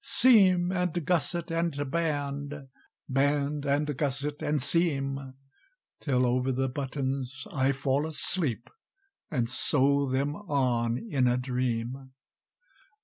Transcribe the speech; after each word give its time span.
Seam, 0.03 0.71
and 0.71 1.05
gusset, 1.05 1.51
and 1.51 1.91
band, 1.91 2.55
Band, 3.07 3.65
and 3.67 3.95
gusset, 3.95 4.41
and 4.41 4.59
seam, 4.59 5.35
Till 5.99 6.25
over 6.25 6.51
the 6.51 6.67
buttons 6.67 7.45
I 7.53 7.71
fall 7.71 8.07
asleep, 8.07 8.67
And 9.29 9.47
sew 9.47 10.07
them 10.09 10.35
on 10.35 10.97
in 10.97 11.27
a 11.27 11.37
dream! 11.37 12.13